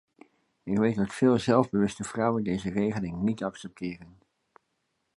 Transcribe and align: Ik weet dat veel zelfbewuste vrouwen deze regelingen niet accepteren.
Ik 0.63 0.77
weet 0.77 0.95
dat 0.95 1.13
veel 1.13 1.39
zelfbewuste 1.39 2.03
vrouwen 2.03 2.43
deze 2.43 2.69
regelingen 2.69 3.23
niet 3.23 3.43
accepteren. 3.43 4.17